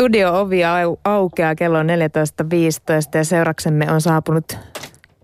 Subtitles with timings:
[0.00, 1.86] Studio-ovi au- aukeaa kello 14.15
[3.14, 4.58] ja seuraksemme on saapunut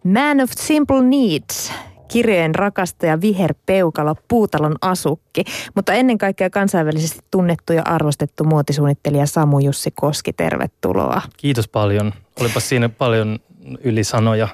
[0.05, 1.73] Man of Simple Needs,
[2.09, 5.45] kirjojen rakastaja viherpeukalo, puutalon asukki,
[5.75, 11.23] mutta ennen kaikkea kansainvälisesti tunnettu ja arvostettu muotisuunnittelija Samu Jussi Koski, tervetuloa.
[11.37, 12.13] Kiitos paljon.
[12.41, 13.39] Olipa siinä paljon
[13.85, 14.49] ylisanoja.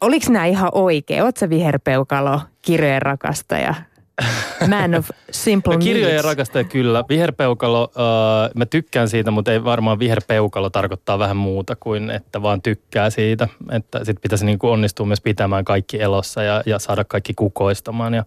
[0.00, 1.22] Oliko nämä ihan oikein?
[1.22, 3.74] Oletko viherpeukalo, kirjojen rakastaja,
[4.68, 5.84] Man of Simple Needs.
[5.84, 7.04] Kirjojen rakastaja kyllä.
[7.08, 12.62] Viherpeukalo, äh, mä tykkään siitä, mutta ei varmaan viherpeukalo tarkoittaa vähän muuta kuin, että vaan
[12.62, 13.48] tykkää siitä.
[13.70, 18.14] Että sit pitäisi niin kuin onnistua myös pitämään kaikki elossa ja, ja saada kaikki kukoistamaan.
[18.14, 18.24] Ja,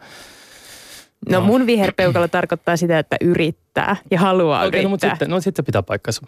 [1.29, 4.83] No mun viherpeukalo tarkoittaa sitä, että yrittää ja haluaa Okei, yrittää.
[4.83, 6.21] no, mutta sitten, no sitten pitää paikkansa.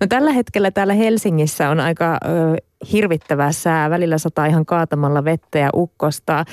[0.00, 2.56] No tällä hetkellä täällä Helsingissä on aika ö,
[2.92, 3.90] hirvittävää sää.
[3.90, 6.44] Välillä sataa ihan kaatamalla vettä ja ukkostaa.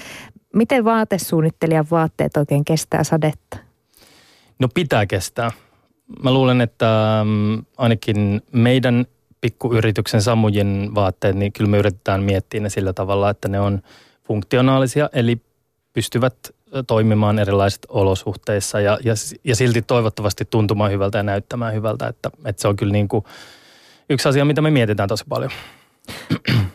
[0.53, 3.57] Miten vaatesuunnittelijan vaatteet oikein kestää sadetta?
[4.59, 5.51] No pitää kestää.
[6.23, 9.05] Mä luulen, että ähm, ainakin meidän
[9.41, 13.81] pikkuyrityksen Samujin vaatteet, niin kyllä me yritetään miettiä ne sillä tavalla, että ne on
[14.23, 15.41] funktionaalisia, eli
[15.93, 16.35] pystyvät
[16.87, 22.61] toimimaan erilaisissa olosuhteissa ja, ja, ja silti toivottavasti tuntumaan hyvältä ja näyttämään hyvältä, että, että
[22.61, 23.25] se on kyllä niin kuin
[24.09, 25.51] yksi asia, mitä me mietitään tosi paljon.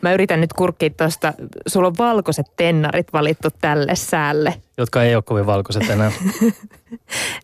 [0.03, 1.33] Mä yritän nyt kurkkia tuosta.
[1.67, 4.55] Sulla on valkoiset tennarit valittu tälle säälle.
[4.79, 6.13] Jotka ei ole kovin valkoiset enää.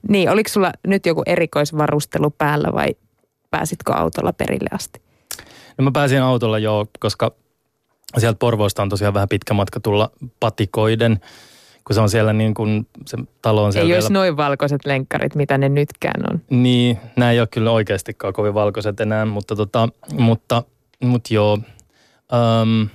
[0.08, 2.88] Niin, oliko sulla nyt joku erikoisvarustelu päällä vai
[3.50, 5.02] pääsitkö autolla perille asti?
[5.78, 7.32] No mä pääsin autolla jo, koska
[8.18, 10.10] sieltä Porvoosta on tosiaan vähän pitkä matka tulla
[10.40, 11.20] patikoiden,
[11.88, 13.96] kun se on siellä niin kuin, se talo on siellä Ei vielä.
[13.96, 16.40] olisi noin valkoiset lenkkarit, mitä ne nytkään on.
[16.50, 20.62] Niin, nämä ei ole kyllä oikeastikaan kovin valkoiset enää, mutta, tota, mutta,
[21.02, 21.58] mutta joo,
[22.62, 22.88] um,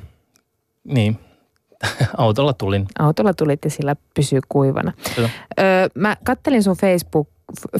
[0.83, 1.19] niin,
[2.17, 2.85] autolla tulin.
[2.99, 4.93] Autolla tulit ja sillä pysyy kuivana.
[5.15, 5.29] Kyllä.
[5.59, 7.29] Öö, mä kattelin sun Facebook,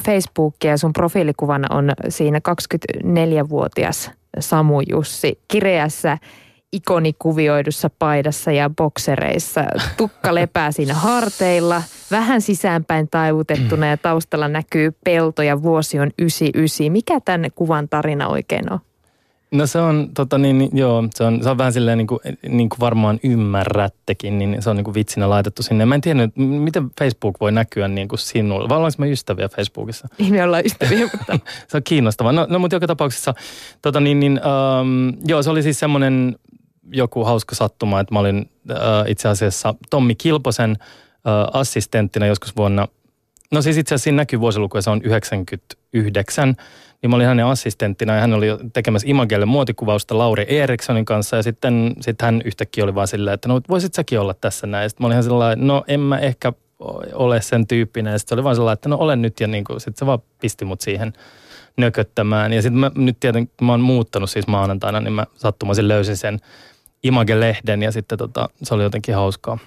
[0.04, 6.18] Facebookia ja sun profiilikuvana on siinä 24-vuotias Samu Jussi kireässä
[6.74, 9.64] ikonikuvioidussa paidassa ja boksereissa.
[9.96, 16.92] Tukka lepää siinä harteilla, vähän sisäänpäin taivutettuna ja taustalla näkyy pelto ja vuosi on 99.
[16.92, 18.78] Mikä tänne kuvan tarina oikein on?
[19.54, 22.68] No se on, tota niin, joo, se on, se on vähän silleen niin kuin, niin
[22.68, 25.86] kuin varmaan ymmärrättekin, niin se on niin kuin vitsinä laitettu sinne.
[25.86, 28.68] Mä en tiedä, miten Facebook voi näkyä niin kuin sinulla.
[28.68, 30.08] Vai ollaanko me ystäviä Facebookissa?
[30.18, 32.32] Niin me ollaan ystäviä, mutta Se on kiinnostavaa.
[32.32, 33.34] No, no mutta joka tapauksessa,
[33.82, 36.36] tota niin, niin, ähm, joo, se oli siis semmoinen
[36.92, 42.88] joku hauska sattuma, että mä olin äh, itse asiassa Tommi Kilposen äh, assistenttina joskus vuonna,
[43.52, 46.56] no siis itse asiassa siinä näkyy vuosiluku ja se on 99,
[47.02, 51.42] niin mä olin hänen assistenttina ja hän oli tekemässä Imagelle muotikuvausta Lauri Erikssonin kanssa ja
[51.42, 54.90] sitten sit hän yhtäkkiä oli vaan silleen, että no voisit säkin olla tässä näin.
[54.90, 56.52] Sitten mä olin sellainen, no en mä ehkä
[57.12, 59.98] ole sen tyyppinen sitten se oli vaan sellainen, että no olen nyt ja niin sitten
[59.98, 61.12] se vaan pisti mut siihen
[61.76, 62.52] nököttämään.
[62.52, 66.40] Ja sitten mä nyt tietenkin, mä oon muuttanut siis maanantaina, niin mä sattumaisin löysin sen
[67.04, 69.58] Image-lehden ja sitten tota, se oli jotenkin hauskaa.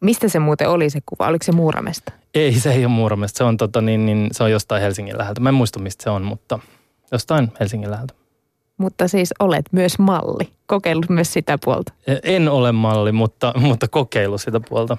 [0.00, 1.26] mistä se muuten oli se kuva?
[1.26, 2.12] Oliko se Muuramesta?
[2.34, 3.38] Ei, se ei ole Muuramesta.
[3.38, 5.40] Se on, tota, niin, niin, se on jostain Helsingin läheltä.
[5.40, 6.58] Mä en muista, mistä se on, mutta
[7.12, 8.14] jostain Helsingin läheltä.
[8.78, 10.48] Mutta siis olet myös malli.
[10.66, 11.92] Kokeillut myös sitä puolta.
[12.22, 14.96] En ole malli, mutta, mutta kokeilu sitä puolta.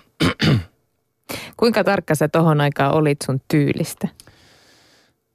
[1.57, 4.07] Kuinka tarkka sä tohon aikaan olit sun tyylistä?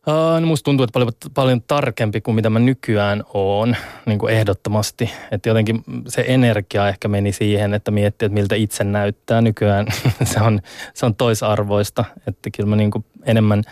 [0.08, 3.76] Uh, no musta tuntuu, että paljon, paljon tarkempi kuin mitä mä nykyään oon,
[4.06, 5.10] niin kuin ehdottomasti.
[5.30, 9.40] Että jotenkin se energia ehkä meni siihen, että miettii, että miltä itse näyttää.
[9.40, 9.86] Nykyään
[10.32, 10.60] se on,
[10.94, 13.62] se on toisarvoista, että kyllä mä niin kuin enemmän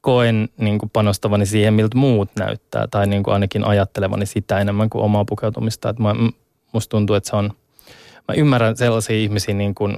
[0.00, 2.86] koen niin kuin panostavani siihen, miltä muut näyttää.
[2.90, 5.88] Tai niin kuin ainakin ajattelevani sitä enemmän kuin omaa pukeutumista.
[5.88, 6.14] Että mä,
[6.72, 7.50] musta tuntuu, että se on,
[8.28, 9.96] mä ymmärrän sellaisia ihmisiä, niin kuin,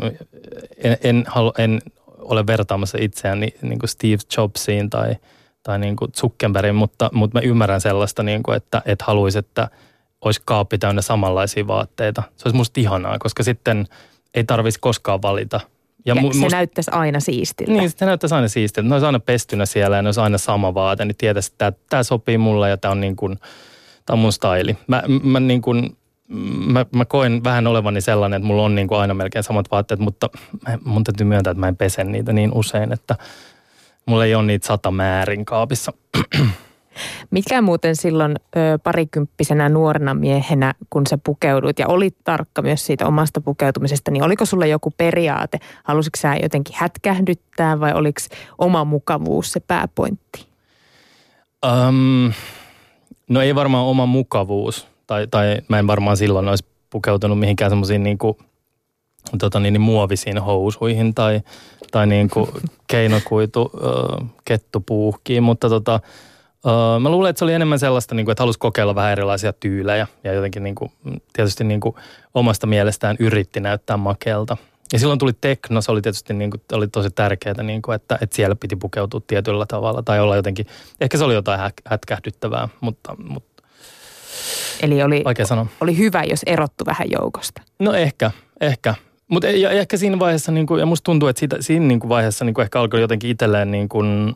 [0.77, 1.81] en, en, halu, en
[2.19, 5.17] ole vertaamassa itseäni niin kuin Steve Jobsiin tai–
[5.63, 9.69] tai niin kuin Zuckerbergin, mutta, mutta mä ymmärrän sellaista, niin kuin, että, että haluaisi, että
[10.21, 12.23] olisi kaappi täynnä samanlaisia vaatteita.
[12.37, 13.87] Se olisi musta ihanaa, koska sitten
[14.35, 15.61] ei tarvitsisi koskaan valita.
[16.07, 17.73] Ja, ja mu- se musta, näyttäisi aina siistiltä.
[17.73, 18.89] Niin, se näyttäisi aina siistiltä.
[18.89, 21.85] Ne olisi aina pestynä siellä ja ne olisi aina sama vaate, niin tietäisi, että tämä,
[21.91, 23.39] tämä sopii mulle ja tämä on, niin kuin,
[24.07, 24.77] tämä on mun staili.
[24.87, 25.97] Mä, mä, niin kuin,
[26.67, 30.01] mä, mä koen vähän olevani sellainen, että mulla on niin kuin aina melkein samat vaatteet,
[30.01, 30.31] mutta
[30.85, 33.17] mun täytyy myöntää, että mä en pese niitä niin usein, että–
[34.11, 35.93] Mulla ei ole niitä sata määrin kaapissa.
[37.31, 43.07] Mikä muuten silloin ö, parikymppisenä nuorena miehenä, kun sä pukeudut ja olit tarkka myös siitä
[43.07, 45.59] omasta pukeutumisesta, niin oliko sulla joku periaate?
[45.85, 48.21] Halusitko sä jotenkin hätkähdyttää vai oliko
[48.59, 50.47] oma mukavuus se pääpointti?
[51.67, 52.33] Um,
[53.29, 54.89] no ei varmaan oma mukavuus.
[55.07, 58.37] Tai, tai mä en varmaan silloin olisi pukeutunut mihinkään semmoisiin niin kuin,
[59.39, 61.41] tota niin, niin muovisiin housuihin tai,
[61.91, 62.51] tai niin kuin
[62.91, 66.01] keinokuitu äh, kettupuuhkiin, mutta tota,
[66.67, 69.53] Uh, mä luulen, että se oli enemmän sellaista, niin kuin, että halusi kokeilla vähän erilaisia
[69.53, 70.93] tyylejä ja jotenkin niin kuin,
[71.33, 71.95] tietysti niin kuin,
[72.35, 74.57] omasta mielestään yritti näyttää makeelta.
[74.93, 78.19] Ja silloin tuli tekno, se oli tietysti niin kuin, oli tosi tärkeää, niin kuin, että,
[78.21, 80.67] että siellä piti pukeutua tietyllä tavalla tai olla jotenkin,
[81.01, 83.63] ehkä se oli jotain hätkähdyttävää, mutta, mutta
[84.83, 85.25] Eli oli,
[85.81, 87.63] oli hyvä, jos erottu vähän joukosta.
[87.79, 88.31] No ehkä,
[88.61, 88.95] ehkä.
[89.31, 92.09] Mutta ja ehkä siinä vaiheessa, niin kuin, ja musta tuntuu, että siitä, siinä niin kuin
[92.09, 94.35] vaiheessa niin kuin ehkä alkoi jotenkin itselleen niin kuin,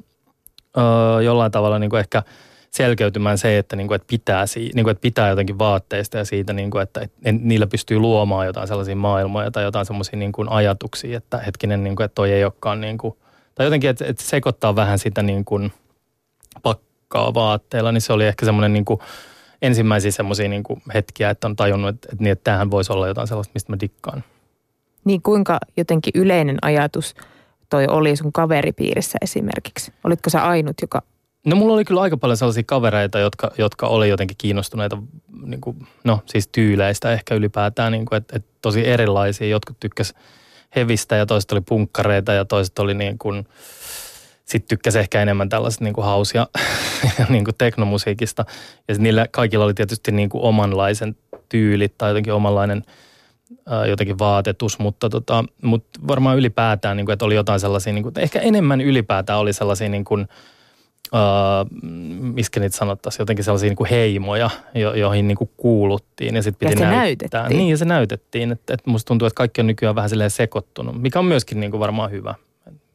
[0.78, 2.22] öö, jollain tavalla niin kuin ehkä
[2.70, 6.52] selkeytymään se, että, niin kuin, että, pitää, niin kuin, että pitää jotenkin vaatteista ja siitä,
[6.52, 10.48] niin kuin, että, että niillä pystyy luomaan jotain sellaisia maailmoja tai jotain sellaisia niin kuin
[10.48, 13.14] ajatuksia, että hetkinen, niin kuin, että toi ei olekaan niin kuin,
[13.54, 15.72] tai jotenkin, että, että sekoittaa vähän sitä niin kuin
[16.62, 19.00] pakkaa vaatteilla, niin se oli ehkä semmoinen niin kuin,
[19.62, 20.62] ensimmäisiä semmoisia niin
[20.94, 23.80] hetkiä, että on tajunnut, että, että, niin, että tämähän voisi olla jotain sellaista, mistä mä
[23.80, 24.24] dikkaan.
[25.04, 27.14] Niin kuinka jotenkin yleinen ajatus
[27.70, 29.92] toi oli sun kaveripiirissä esimerkiksi?
[30.04, 31.02] Olitko sä ainut, joka...
[31.46, 34.98] No mulla oli kyllä aika paljon sellaisia kavereita, jotka, jotka oli jotenkin kiinnostuneita,
[35.42, 39.48] niin kuin, no siis tyyleistä ehkä ylipäätään, niin kuin, että, että tosi erilaisia.
[39.48, 40.14] Jotkut tykkäs
[40.76, 43.48] hevistä ja toiset oli punkkareita ja toiset oli niin kuin,
[44.44, 46.46] sitten tykkäsi ehkä enemmän tällaista niin kuin hausia
[47.28, 48.44] niin kuin teknomusiikista.
[48.88, 51.16] Ja niillä kaikilla oli tietysti niin kuin omanlaisen
[51.48, 52.82] tyylit tai jotenkin omanlainen–
[53.88, 58.18] jotenkin vaatetus, mutta, tota, mutta varmaan ylipäätään, niin kuin, että oli jotain sellaisia, niin kuin,
[58.18, 60.28] ehkä enemmän ylipäätään oli sellaisia niin kuin,
[61.12, 61.70] Uh,
[62.20, 66.68] miskä niitä sanottaisiin, jotenkin sellaisia niin kuin heimoja, jo, joihin niin kuin kuuluttiin ja sitten
[66.68, 67.40] piti ja se näyttää.
[67.40, 67.58] Näytettiin.
[67.58, 71.02] Niin ja se näytettiin, että, että musta tuntuu, että kaikki on nykyään vähän silleen sekoittunut,
[71.02, 72.34] mikä on myöskin niin kuin varmaan hyvä.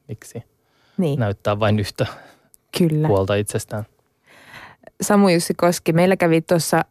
[0.07, 0.43] Miksi
[0.97, 1.19] niin.
[1.19, 2.05] näyttää vain yhtä
[2.77, 3.07] Kyllä.
[3.07, 3.83] puolta itsestään.
[5.01, 6.81] Samu Jussi Koski, meillä kävi tuossa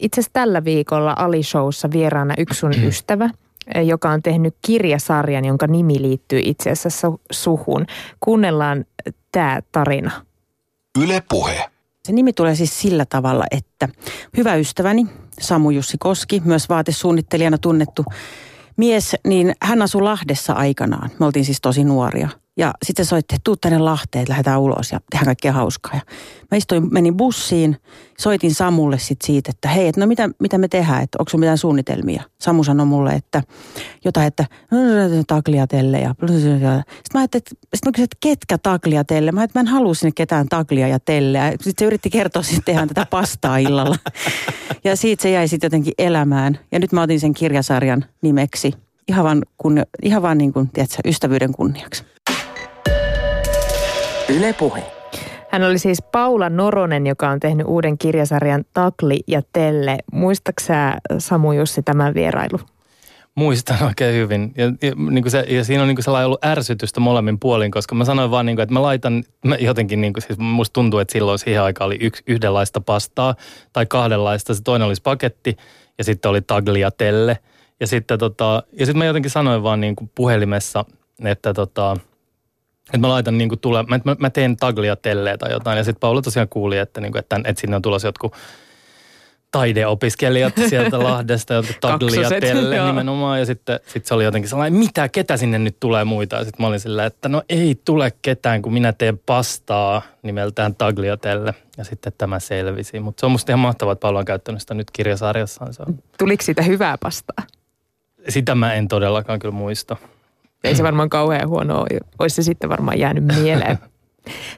[0.00, 3.30] itse asiassa tällä viikolla Ali-showssa vieraana yksi sun ystävä,
[3.74, 7.86] eh, joka on tehnyt kirjasarjan, jonka nimi liittyy itse asiassa suhun.
[8.20, 8.84] Kuunnellaan
[9.32, 10.10] tämä tarina.
[11.02, 11.64] Yle Puhe.
[12.04, 13.88] Se nimi tulee siis sillä tavalla, että
[14.36, 15.06] hyvä ystäväni
[15.40, 18.04] Samu Jussi Koski, myös vaatesuunnittelijana tunnettu
[18.76, 21.10] mies, niin hän asui Lahdessa aikanaan.
[21.18, 22.28] Me oltiin siis tosi nuoria.
[22.58, 25.94] Ja sitten se soitti, että tuu tänne Lahteen, että lähdetään ulos ja tehdään kaikkea hauskaa.
[25.94, 26.00] Ja
[26.50, 27.76] mä istuin, menin bussiin,
[28.18, 31.58] soitin Samulle sitten siitä, että hei, että no mitä, mitä me tehdään, että onko mitään
[31.58, 32.22] suunnitelmia.
[32.40, 33.42] Samu sanoi mulle, että
[34.04, 34.44] jotain, että
[35.26, 39.32] tagliatelle ja sitten mä ajattelin, että, sit mä kysyin, että ketkä tagliatelle?
[39.32, 41.50] Mä että mä en halua sinne ketään taglia ja telleä.
[41.50, 43.96] Sitten se yritti kertoa sitten tehdään tätä pastaa illalla.
[44.84, 46.58] Ja siitä se jäi sitten jotenkin elämään.
[46.72, 48.72] Ja nyt mä otin sen kirjasarjan nimeksi
[49.08, 52.04] ihan vaan, kun, ihan vaan niin kuin, tiedätkö, ystävyyden kunniaksi.
[54.36, 54.82] Yle Puhe.
[55.50, 59.98] Hän oli siis Paula Noronen, joka on tehnyt uuden kirjasarjan Takli ja Telle.
[60.12, 62.60] Muistaksä Samu Jussi tämän vierailu?
[63.34, 64.52] Muistan oikein hyvin.
[64.56, 67.70] Ja, ja, niin kuin se, ja siinä on niin kuin sellainen ollut ärsytystä molemmin puolin,
[67.70, 70.72] koska mä sanoin vaan, niin kuin, että mä laitan, mä jotenkin niin kuin, siis musta
[70.72, 73.34] tuntuu, että silloin siihen aikaan oli yksi, yhdenlaista pastaa
[73.72, 74.54] tai kahdenlaista.
[74.54, 75.56] Se toinen olisi paketti
[75.98, 76.40] ja sitten oli
[76.96, 77.38] telle.
[77.80, 80.84] Ja sitten tota, ja sitten mä jotenkin sanoin vaan niin kuin puhelimessa,
[81.24, 81.96] että tota,
[82.88, 85.78] että mä laitan niin kuin tule, mä, mä, mä teen taglia telleä tai jotain.
[85.78, 88.34] Ja sitten Paula tosiaan kuuli, että, niin kuin, että, että sinne on tulossa jotkut
[89.50, 93.38] taideopiskelijat sieltä Lahdesta, jotka taglia telle nimenomaan.
[93.38, 96.36] Ja sitten sit se oli jotenkin sellainen, mitä, ketä sinne nyt tulee muita?
[96.36, 100.74] Ja sitten mä olin sillä, että no ei tule ketään, kun minä teen pastaa nimeltään
[100.74, 101.54] tagliatelle.
[101.76, 103.00] Ja sitten tämä selvisi.
[103.00, 105.74] Mutta se on musta ihan mahtavaa, että Paula on käyttänyt sitä nyt kirjasarjassaan.
[105.74, 105.98] Se on.
[106.18, 107.46] Tuliko siitä hyvää pastaa?
[108.28, 109.96] Sitä mä en todellakaan kyllä muista.
[110.64, 111.86] Ei se varmaan kauhean huono
[112.18, 113.78] olisi se sitten varmaan jäänyt mieleen.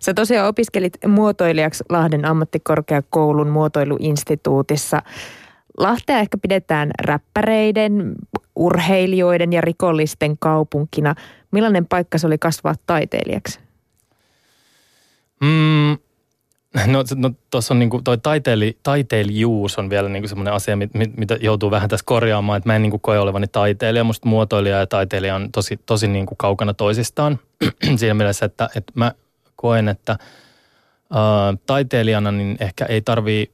[0.00, 5.02] Sä tosiaan opiskelit muotoilijaksi Lahden ammattikorkeakoulun muotoiluinstituutissa.
[5.78, 8.14] Lahtea ehkä pidetään räppäreiden,
[8.56, 11.14] urheilijoiden ja rikollisten kaupunkina.
[11.50, 13.60] Millainen paikka se oli kasvaa taiteilijaksi?
[15.40, 15.98] Mm,
[16.74, 21.16] No, no tuossa on niinku toi taiteili, taiteilijuus on vielä niinku semmoinen asia, mit, mit,
[21.16, 24.04] mitä joutuu vähän tässä korjaamaan, että mä en niinku koe olevani taiteilija.
[24.04, 27.38] Musta muotoilija ja taiteilija on tosi, tosi niinku kaukana toisistaan
[27.96, 29.12] siinä mielessä, että, että mä
[29.56, 30.18] koen, että
[31.10, 33.50] ää, taiteilijana niin ehkä ei tarvii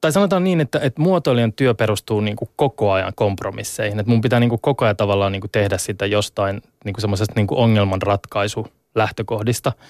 [0.00, 4.00] tai sanotaan niin, että, että muotoilijan työ perustuu niin kuin koko ajan kompromisseihin.
[4.00, 7.00] Että mun pitää niin kuin koko ajan tavallaan niin kuin tehdä sitä jostain niin kuin
[7.00, 9.72] semmoisesta niin kuin ongelmanratkaisu lähtökohdista–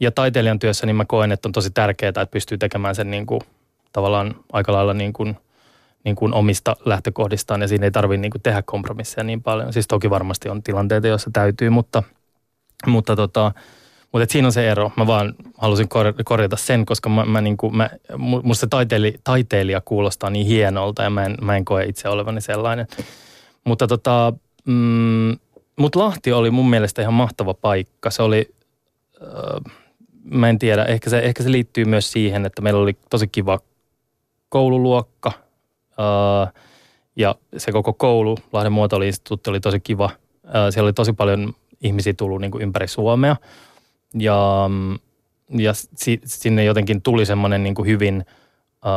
[0.00, 3.26] ja taiteilijan työssä niin mä koen, että on tosi tärkeää, että pystyy tekemään sen niin
[3.26, 3.40] kuin,
[3.92, 5.36] tavallaan aika lailla niin kuin,
[6.04, 9.72] niin kuin omista lähtökohdistaan ja siinä ei tarvitse niin kuin tehdä kompromisseja niin paljon.
[9.72, 12.02] Siis toki varmasti on tilanteita, joissa täytyy, mutta,
[12.86, 13.52] mutta, tota,
[14.12, 14.92] mutta siinä on se ero.
[14.96, 15.88] Mä vaan halusin
[16.24, 21.02] korjata sen, koska mä, mä, niin kuin, mä, musta se taiteili, taiteilija kuulostaa niin hienolta
[21.02, 22.86] ja mä en, mä en koe itse olevani sellainen.
[23.64, 24.32] Mutta tota,
[24.64, 25.36] mm,
[25.76, 28.10] mut Lahti oli mun mielestä ihan mahtava paikka.
[28.10, 28.54] Se oli...
[29.22, 29.74] Äh,
[30.24, 33.60] mä en tiedä, ehkä se, ehkä se liittyy myös siihen, että meillä oli tosi kiva
[34.48, 35.32] koululuokka.
[35.98, 36.52] Ää,
[37.16, 40.10] ja se koko koulu, Lahden muotoiluinstituutti oli tosi kiva.
[40.46, 43.36] Ää, siellä oli tosi paljon ihmisiä tullut niin kuin ympäri Suomea.
[44.18, 44.70] Ja,
[45.50, 48.24] ja si, sinne jotenkin tuli semmoinen niin kuin hyvin
[48.84, 48.92] ää,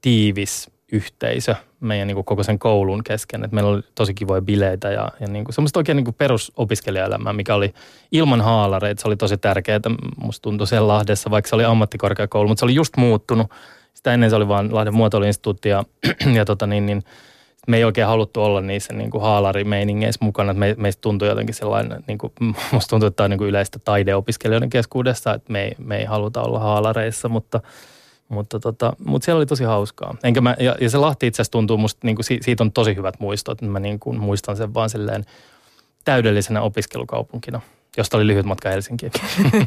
[0.00, 3.44] tiivis yhteisö meidän niin kuin koko sen koulun kesken.
[3.44, 7.32] Et meillä oli tosi kivoja bileitä ja, ja niin kuin semmoista oikein niin kuin perusopiskelijaelämää,
[7.32, 7.74] mikä oli
[8.12, 9.02] ilman haalareita.
[9.02, 9.80] Se oli tosi tärkeää.
[10.16, 13.50] Musta tuntui siellä Lahdessa, vaikka se oli ammattikorkeakoulu, mutta se oli just muuttunut.
[13.94, 15.84] Sitä ennen se oli vain Lahden muotoiluinstituutti ja,
[16.34, 17.02] ja tota niin, niin
[17.68, 20.52] me ei oikein haluttu olla niissä niin kuin haalarimeiningeissä mukana.
[20.52, 22.32] Me, meistä tuntui jotenkin sellainen, niin kuin,
[22.72, 26.04] musta tuntui, että tämä on niin kuin yleistä taideopiskelijoiden keskuudessa, että me ei, me ei
[26.04, 27.60] haluta olla haalareissa, mutta–
[28.28, 30.16] mutta, tota, mutta siellä oli tosi hauskaa.
[30.22, 32.96] Enkä mä, ja, ja se Lahti itse asiassa tuntuu musta, niin kuin, siitä on tosi
[32.96, 33.62] hyvät muistot.
[33.62, 35.24] Mä niin kuin, muistan sen vaan silleen
[36.04, 37.60] täydellisenä opiskelukaupunkina,
[37.96, 39.12] josta oli lyhyt matka Helsinkiin.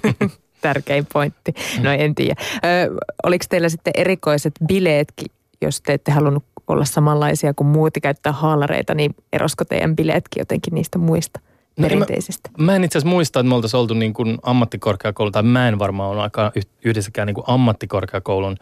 [0.61, 1.53] Tärkein pointti.
[1.81, 2.35] No en tiedä.
[2.55, 5.27] Ö, oliko teillä sitten erikoiset bileetkin,
[5.61, 10.41] jos te ette halunnut olla samanlaisia kuin muut ja käyttää haalareita, niin erosko teidän bileetkin
[10.41, 11.39] jotenkin niistä muista?
[11.81, 12.49] Perinteisistä?
[12.57, 15.67] Mä, mä en itse asiassa muista, että me oltaisiin oltu niin kuin ammattikorkeakoulu, tai mä
[15.67, 16.51] en varmaan ole aika
[16.85, 18.57] yhdessäkään niin kuin ammattikorkeakoulun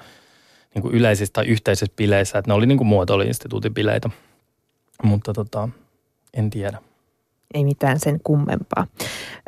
[0.75, 4.09] niin kuin yleisissä tai yhteisissä bileissä, että ne oli niin kuin muotoiluinstituutin bileitä.
[5.03, 5.69] Mutta tota,
[6.33, 6.81] en tiedä.
[7.53, 8.87] Ei mitään sen kummempaa.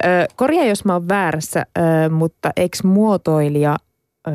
[0.05, 3.75] Ö, korjaa, jos mä oon väärässä, ö, mutta eikö muotoilija
[4.27, 4.31] ö,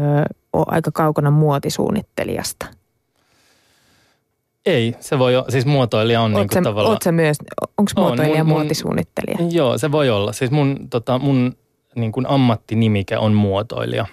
[0.52, 2.66] ole aika kaukana muotisuunnittelijasta?
[4.66, 6.92] Ei, se voi olla, siis muotoilija on niin tavallaan...
[6.92, 7.36] Oot sä myös,
[7.78, 9.38] onko muotoilija on, mun, muotisuunnittelija?
[9.50, 10.32] Joo, se voi olla.
[10.32, 11.56] Siis mun, tota, mun
[11.94, 14.06] niin kuin ammattinimike on muotoilija.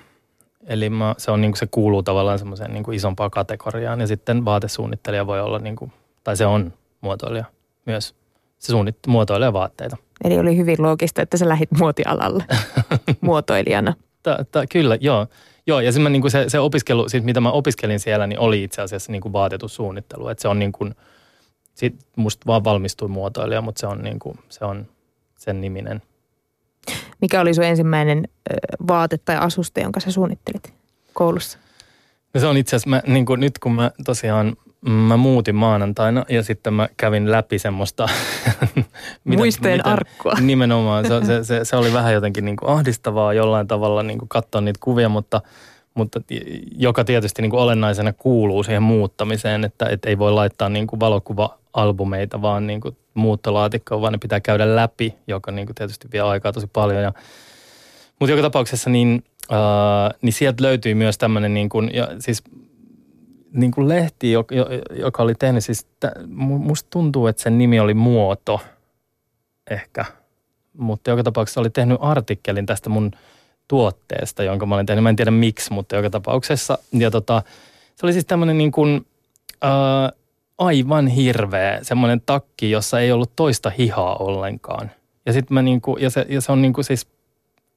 [0.67, 3.99] Eli mä, se, on, niin kuin, se kuuluu tavallaan semmoiseen niin kuin isompaan kategoriaan.
[3.99, 5.91] Ja sitten vaatesuunnittelija voi olla, niin kuin,
[6.23, 7.45] tai se on muotoilija
[7.85, 8.15] myös.
[8.57, 9.97] Se suunnit, muotoilee vaatteita.
[10.23, 12.45] Eli oli hyvin loogista, että sä lähit muotialalle
[13.21, 13.93] muotoilijana.
[14.23, 15.27] Tää, tää, kyllä, joo.
[15.67, 18.39] Joo, ja se, mä, niin kuin se, se opiskelu, siis mitä mä opiskelin siellä, niin
[18.39, 20.27] oli itse asiassa niin kuin vaatetussuunnittelu.
[20.27, 20.95] Että se on niin kuin,
[21.73, 24.87] sit musta vaan valmistui muotoilija, mutta se on, niin kuin, se on
[25.37, 26.01] sen niminen.
[27.21, 28.27] Mikä oli sun ensimmäinen
[28.87, 30.73] vaate tai asuste, jonka sä suunnittelit
[31.13, 31.57] koulussa?
[32.33, 34.55] No se on itse asiassa, mä, niin kuin nyt kun mä tosiaan
[34.89, 38.07] mä muutin maanantaina ja sitten mä kävin läpi semmoista...
[39.23, 40.33] Muistojen miten, arkkua.
[40.41, 41.07] Nimenomaan.
[41.07, 44.61] Se, se, se, se oli vähän jotenkin niin kuin ahdistavaa jollain tavalla niin kuin katsoa
[44.61, 45.41] niitä kuvia, mutta,
[45.93, 46.21] mutta
[46.77, 50.99] joka tietysti niin kuin olennaisena kuuluu siihen muuttamiseen, että, että ei voi laittaa niin kuin
[50.99, 56.21] valokuva-albumeita vaan niin kuin muuttolaatikkoon, vaan ne pitää käydä läpi, joka niin kuin tietysti vie
[56.21, 57.03] aikaa tosi paljon.
[57.03, 57.13] Ja,
[58.19, 62.43] mutta joka tapauksessa niin, äh, niin sieltä löytyi myös tämmöinen, niin kuin, ja siis
[63.53, 65.87] niin kuin lehti, joka, oli tehnyt, siis
[66.37, 68.61] musta tuntuu, että sen nimi oli Muoto
[69.69, 70.05] ehkä,
[70.77, 73.11] mutta joka tapauksessa oli tehnyt artikkelin tästä mun
[73.67, 75.03] tuotteesta, jonka mä olin tehnyt.
[75.03, 76.77] Mä en tiedä miksi, mutta joka tapauksessa.
[76.91, 77.43] Ja tota,
[77.95, 79.05] se oli siis tämmöinen niin kuin,
[79.61, 80.11] ää,
[80.57, 84.91] aivan hirveä semmoinen takki, jossa ei ollut toista hihaa ollenkaan.
[85.25, 87.07] Ja, sit mä niinku, ja, se, ja se on niinku siis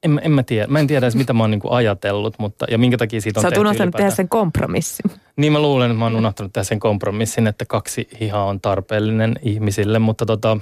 [0.03, 0.67] en, en mä tiedä.
[0.67, 3.41] Mä en tiedä edes, mitä mä oon niinku ajatellut, mutta, ja minkä takia siitä on
[3.41, 5.11] Sä oot unohtanut tehdä sen kompromissin.
[5.35, 9.35] Niin mä luulen, että mä oon unohtanut tehdä sen kompromissin, että kaksi hihaa on tarpeellinen
[9.41, 10.57] ihmisille, mutta tota,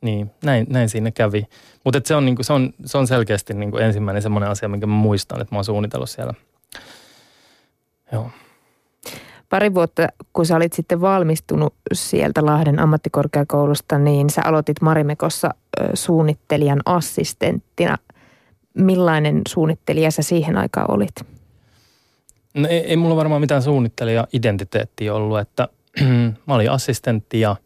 [0.00, 1.46] niin, näin, näin siinä kävi.
[1.84, 4.94] Mutta se, on, niinku, se, on, se on selkeästi niinku ensimmäinen semmoinen asia, minkä mä
[4.94, 6.34] muistan, että mä oon suunnitellut siellä.
[8.12, 8.30] Joo.
[9.48, 15.54] Pari vuotta, kun sä olit sitten valmistunut sieltä Lahden ammattikorkeakoulusta, niin sä aloitit Marimekossa
[15.94, 17.98] suunnittelijan assistenttina–
[18.74, 21.14] millainen suunnittelija sä siihen aikaan olit?
[22.54, 25.68] No ei, ei mulla varmaan mitään suunnittelija-identiteettiä ollut, että
[26.46, 27.56] mä olin assistentti ja,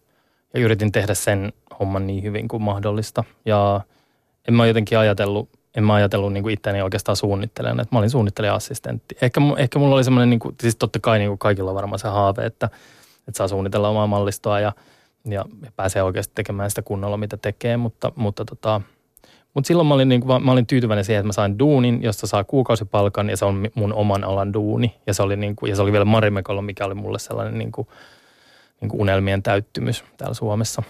[0.54, 3.24] ja yritin tehdä sen homman niin hyvin kuin mahdollista.
[3.44, 3.80] Ja
[4.48, 8.10] en mä jotenkin ajatellut, en mä ajatellut niin kuin itseäni oikeastaan suunnittelijana, että mä olin
[8.10, 9.16] suunnittelija-assistentti.
[9.22, 11.98] Ehkä, ehkä mulla oli semmoinen, niin kuin, siis totta kai niin kuin kaikilla on varmaan
[11.98, 12.66] se haave, että,
[13.28, 14.72] että saa suunnitella omaa mallistoa ja,
[15.24, 15.44] ja
[15.76, 18.80] pääsee oikeasti tekemään sitä kunnolla, mitä tekee, mutta, mutta tota,
[19.54, 22.26] mutta silloin mä olin, niin kuin, mä olin tyytyväinen siihen, että mä sain duunin, josta
[22.26, 24.94] saa kuukausipalkan ja se on mun oman alan duuni.
[25.06, 27.72] Ja se oli, niin kuin, ja se oli vielä Marimekolla, mikä oli mulle sellainen niin
[27.72, 27.88] kuin,
[28.80, 30.82] niin kuin unelmien täyttymys täällä Suomessa.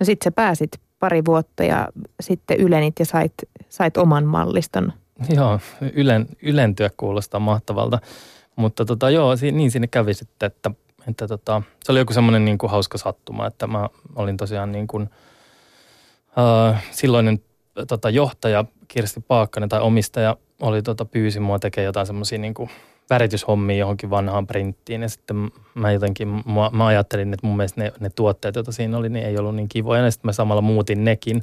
[0.00, 1.88] No sit sä pääsit pari vuotta ja
[2.20, 3.32] sitten ylenit ja sait,
[3.68, 4.92] sait oman malliston.
[5.34, 5.60] Joo,
[5.92, 7.98] ylen, ylentyä kuulostaa mahtavalta.
[8.56, 10.70] Mutta tota, joo, niin sinne kävi sitten, että,
[11.08, 14.86] että tota, se oli joku semmoinen niin kuin hauska sattuma, että mä olin tosiaan niin
[14.86, 17.40] kuin, uh, silloinen
[17.88, 22.54] tota, johtaja Kirsti Paakkanen tai omistaja oli tota, pyysi mua tekemään jotain semmoisia niin
[23.10, 25.02] värityshommia johonkin vanhaan printtiin.
[25.02, 28.96] Ja sitten mä jotenkin, mä, mä ajattelin, että mun mielestä ne, ne tuotteet, joita siinä
[28.96, 30.04] oli, niin ei ollut niin kivoja.
[30.04, 31.42] Ja sitten mä samalla muutin nekin.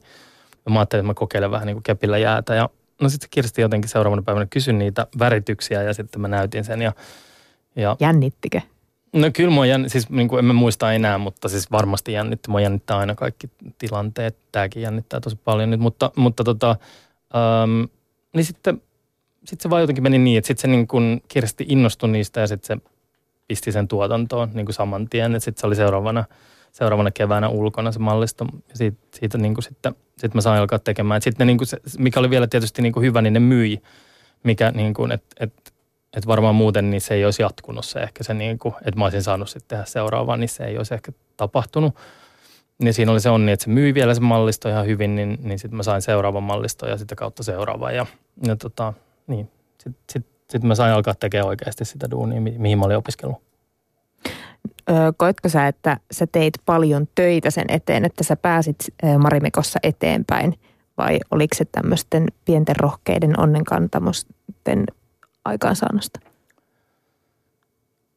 [0.66, 2.56] Ja mä ajattelin, että mä kokeilen vähän niin kuin kepillä jäätä.
[2.56, 2.70] Ja,
[3.02, 6.94] no sitten Kirsti jotenkin seuraavana päivänä kysyi niitä värityksiä ja sitten mä näytin sen ja,
[7.76, 8.62] ja Jännittikö?
[9.14, 12.50] No kyllä mua jänn, siis niin kuin en mä muista enää, mutta siis varmasti jännitti.
[12.50, 14.38] Mua jännittää aina kaikki tilanteet.
[14.52, 16.76] Tämäkin jännittää tosi paljon nyt, mutta, mutta tota,
[17.36, 17.84] ähm,
[18.34, 18.82] niin sitten
[19.46, 22.48] sit se vaan jotenkin meni niin, että sitten se niin kuin Kirsti innostui niistä ja
[22.48, 22.92] sitten se
[23.48, 25.42] pisti sen tuotantoon niin kuin saman tien.
[25.42, 26.24] Sitten se oli seuraavana,
[26.72, 30.80] seuraavana keväänä ulkona se mallisto ja siitä, siitä niin kuin sitten sit mä sain alkaa
[30.80, 31.22] tekemään.
[31.22, 33.82] Sitten niin kuin se, mikä oli vielä tietysti niin kuin hyvä, niin ne myi,
[34.44, 35.74] mikä niin kuin, että et,
[36.20, 39.04] että varmaan muuten niin se ei olisi jatkunut se ehkä se niin kuin, että mä
[39.06, 41.96] olisin saanut sitten tehdä seuraavaa, niin se ei olisi ehkä tapahtunut.
[42.84, 45.60] Niin siinä oli se onni, että se myi vielä se mallisto ihan hyvin, niin, niin
[45.60, 47.92] sitten mä sain seuraavan mallisto ja sitten kautta seuraava.
[47.92, 48.06] Ja,
[48.48, 48.94] ja tota,
[49.28, 49.52] niin,
[49.84, 53.38] sitten sit, sit mä sain alkaa tekemään oikeasti sitä duunia, mi- mihin mä olin opiskellut.
[55.18, 58.78] koetko sä, että sä teit paljon töitä sen eteen, että sä pääsit
[59.18, 60.60] Marimekossa eteenpäin?
[60.98, 64.86] Vai oliko se tämmöisten pienten rohkeiden onnenkantamusten
[65.46, 66.20] aikaansaannosta?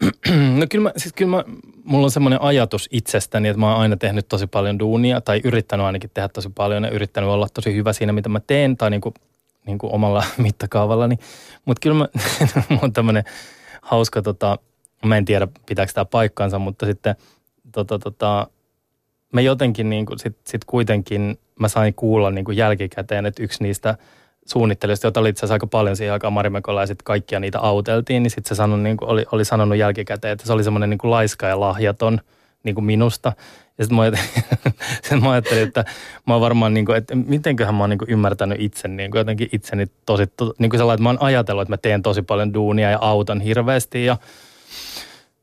[0.59, 1.45] No kyllä, mä, siis kyllä mä,
[1.85, 5.87] mulla on semmoinen ajatus itsestäni, että mä oon aina tehnyt tosi paljon duunia tai yrittänyt
[5.87, 9.00] ainakin tehdä tosi paljon ja yrittänyt olla tosi hyvä siinä, mitä mä teen tai niin
[9.00, 9.14] kuin,
[9.67, 11.17] niin kuin omalla mittakaavallani.
[11.64, 12.09] Mutta kyllä mä,
[12.69, 13.25] mulla on tämmöinen
[13.83, 14.59] hauska, tota,
[15.05, 17.17] mä en tiedä pitääkö tämä paikkaansa, mutta sitten
[17.73, 18.49] tota, tota,
[19.33, 23.62] mä jotenkin niin kuin sit, sit kuitenkin mä sain kuulla niin kuin jälkikäteen, että yksi
[23.62, 23.97] niistä–
[24.46, 28.22] suunnittelijoista, jota oli itse asiassa aika paljon siihen aikaan Marimekolla ja sitten kaikkia niitä auteltiin,
[28.22, 30.99] niin sitten se sanon, niin kuin oli, oli sanonut jälkikäteen, että se oli semmoinen niin
[30.99, 32.20] kuin laiska ja lahjaton
[32.62, 33.32] niin kuin minusta.
[33.78, 35.84] Ja sitten mä, mä ajattelin, että
[36.26, 39.18] mä oon varmaan, niin kuin, että mitenköhän mä oon niin kuin ymmärtänyt itse, niin kuin
[39.18, 42.22] jotenkin itseni tosi, to, niin kuin sellainen, että mä oon ajatellut, että mä teen tosi
[42.22, 44.04] paljon duunia ja autan hirveästi.
[44.04, 44.16] Ja,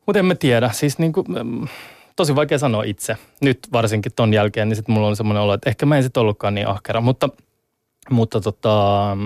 [0.05, 1.67] mutta en mä tiedä, siis niin kuin, mm,
[2.15, 3.17] tosi vaikea sanoa itse.
[3.41, 6.21] Nyt varsinkin ton jälkeen, niin sitten mulla on semmoinen olo, että ehkä mä en sitten
[6.21, 7.29] ollutkaan niin ahkera, mutta–
[8.09, 9.17] mutta tota,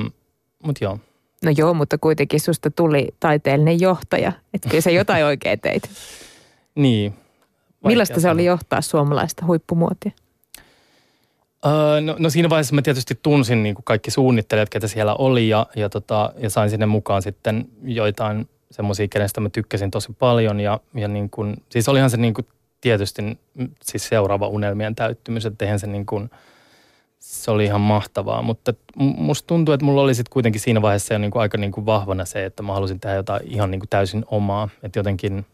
[0.63, 0.99] mut joo.
[1.45, 4.31] No joo, mutta kuitenkin susta tuli taiteellinen johtaja.
[4.53, 5.83] Että kyllä sä jotain oikein teit.
[6.75, 7.13] niin.
[7.85, 10.11] Millaista se oli johtaa suomalaista huippumuotia?
[11.65, 15.49] Öö, no, no siinä vaiheessa mä tietysti tunsin niin kuin kaikki suunnittelijat, ketä siellä oli
[15.49, 20.59] ja, ja, tota, ja sain sinne mukaan sitten joitain semmoisia, kenestä mä tykkäsin tosi paljon.
[20.59, 22.47] Ja, ja niin kuin, siis olihan se niin kuin
[22.81, 23.37] tietysti
[23.83, 26.29] siis seuraava unelmien täyttymys, että eihän se niin kuin–
[27.23, 31.17] se oli ihan mahtavaa, mutta musta tuntuu, että mulla oli sitten kuitenkin siinä vaiheessa jo
[31.17, 33.89] niin kuin aika niin kuin vahvana se, että mä halusin tehdä jotain ihan niin kuin
[33.89, 34.69] täysin omaa.
[34.83, 35.45] Että jotenkin,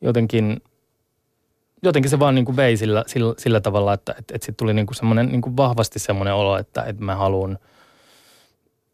[0.00, 0.62] jotenkin,
[1.82, 4.74] jotenkin se vaan niin kuin vei sillä, sillä, sillä tavalla, että, että, että sitten tuli
[4.74, 7.58] niin kuin semmoinen niin kuin vahvasti semmoinen olo, että, että mä haluan,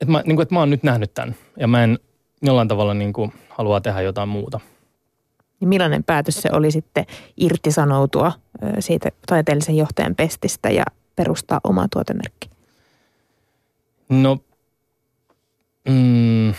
[0.00, 1.98] että mä, niin kuin, että mä oon nyt nähnyt tämän ja mä en
[2.42, 4.60] jollain tavalla niin kuin halua tehdä jotain muuta.
[5.60, 8.32] Niin millainen päätös se oli sitten irtisanoutua
[8.78, 10.84] siitä taiteellisen johtajan pestistä ja
[11.16, 12.50] perustaa oma tuotemerkki?
[14.08, 14.38] No,
[15.88, 16.54] mm,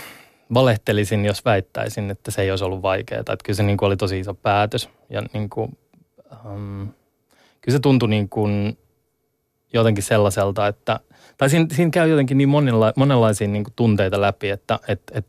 [0.54, 3.20] valehtelisin, jos väittäisin, että se ei olisi ollut vaikeaa.
[3.20, 4.88] Että kyllä se niin kuin oli tosi iso päätös.
[5.10, 5.78] Ja niin kuin,
[6.44, 6.88] um,
[7.60, 8.78] kyllä se tuntui niin kuin
[9.72, 11.00] jotenkin sellaiselta, että,
[11.38, 15.26] tai siinä, siinä käy jotenkin niin monenla, monenlaisia niin kuin tunteita läpi, että et, et,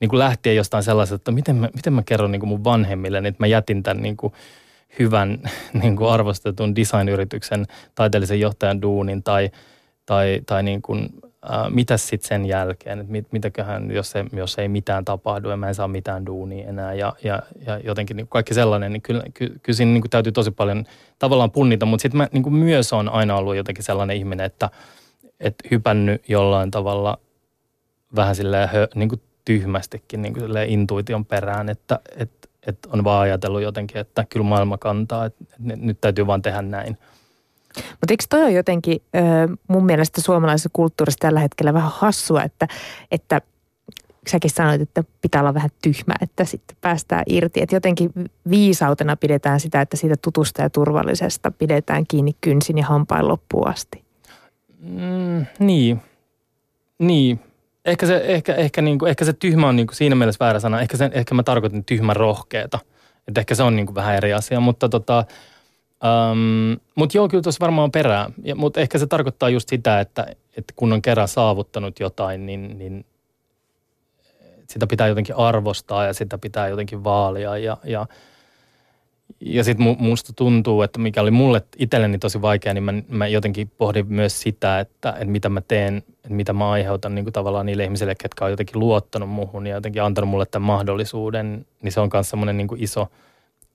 [0.00, 3.18] niin kuin lähtien jostain sellaisesta, että miten mä, miten mä kerron niin kuin mun vanhemmille,
[3.18, 4.32] että mä jätin tämän niin kuin–
[4.98, 5.38] hyvän
[5.82, 9.50] niin kuin arvostetun designyrityksen taiteellisen johtajan duunin tai,
[10.06, 11.08] tai, tai niin kuin,
[11.50, 15.56] äh, mitä sitten sen jälkeen, että mit, mitäköhän, jos, se, jos ei mitään tapahdu ja
[15.56, 19.22] mä en saa mitään duunia enää ja, ja, ja jotenkin niin kaikki sellainen, niin kyllä,
[19.34, 20.84] ky, kyllä siinä niin kuin täytyy tosi paljon
[21.18, 24.70] tavallaan punnita, mutta sitten mä niin kuin myös on aina ollut jotenkin sellainen ihminen, että,
[25.40, 27.18] että hypännyt jollain tavalla
[28.16, 33.62] vähän silleen niin kuin tyhmästikin niin kuin intuition perään, että, että että on vaan ajatellut
[33.62, 36.98] jotenkin, että kyllä maailma kantaa, että nyt täytyy vaan tehdä näin.
[37.76, 39.02] Mutta eikö toi ole jotenkin
[39.68, 42.68] mun mielestä suomalaisessa kulttuurissa tällä hetkellä vähän hassua, että,
[43.10, 43.40] että
[44.28, 47.62] säkin sanoit, että pitää olla vähän tyhmä, että sitten päästään irti.
[47.62, 48.10] Että jotenkin
[48.50, 54.04] viisautena pidetään sitä, että siitä tutusta ja turvallisesta pidetään kiinni kynsin ja hampain loppuun asti.
[54.80, 56.02] Mm, niin.
[56.98, 57.40] Niin,
[57.84, 60.60] Ehkä se, ehkä, ehkä, niin kuin, ehkä se tyhmä on niin kuin siinä mielessä väärä
[60.60, 60.80] sana.
[60.80, 62.78] Ehkä, sen, ehkä mä tarkoitin tyhmän rohkeeta.
[63.28, 65.24] Että ehkä se on niin kuin vähän eri asia, mutta tota,
[66.32, 68.30] um, mut joo, kyllä tuossa varmaan on perää.
[68.54, 73.06] Mutta ehkä se tarkoittaa just sitä, että, että kun on kerran saavuttanut jotain, niin, niin
[74.68, 78.06] sitä pitää jotenkin arvostaa ja sitä pitää jotenkin vaalia ja, ja–
[79.40, 83.70] ja sitten musta tuntuu, että mikä oli mulle itselleni tosi vaikea, niin mä, mä jotenkin
[83.78, 87.66] pohdin myös sitä, että, että mitä mä teen, että mitä mä aiheutan niin kuin tavallaan
[87.66, 92.00] niille ihmisille, ketkä on jotenkin luottanut muuhun ja jotenkin antanut mulle tämän mahdollisuuden, niin se
[92.00, 93.08] on myös semmoinen niin iso,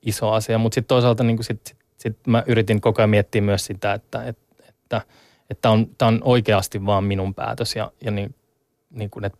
[0.02, 0.58] iso asia.
[0.58, 3.94] Mutta sitten toisaalta niin kuin sit, sit, sit mä yritin koko ajan miettiä myös sitä,
[3.94, 5.02] että, että, että,
[5.50, 8.36] että on, on oikeasti vaan minun päätös ja, ja niin,
[8.90, 9.38] niin kuin, että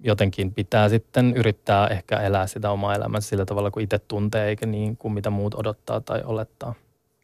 [0.00, 4.66] jotenkin pitää sitten yrittää ehkä elää sitä omaa elämänsä sillä tavalla, kuin itse tuntee, eikä
[4.66, 6.74] niin kuin mitä muut odottaa tai olettaa.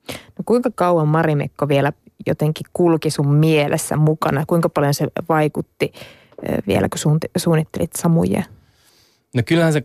[0.09, 1.93] No kuinka kauan Marimekko vielä
[2.27, 4.45] jotenkin kulki sun mielessä mukana?
[4.47, 5.93] Kuinka paljon se vaikutti
[6.67, 8.43] vielä, kun suunnittelit Samujia?
[9.35, 9.83] No kyllähän se,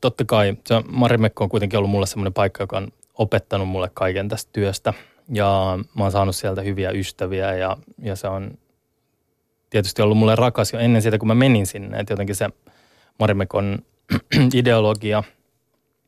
[0.00, 4.28] totta kai, se Marimekko on kuitenkin ollut mulle semmoinen paikka, joka on opettanut mulle kaiken
[4.28, 4.94] tästä työstä.
[5.32, 8.58] Ja mä oon saanut sieltä hyviä ystäviä ja, ja se on
[9.70, 11.98] tietysti ollut mulle rakas jo ennen sitä, kun mä menin sinne.
[11.98, 12.48] Että jotenkin se
[13.18, 13.78] Marimekon
[14.54, 15.22] ideologia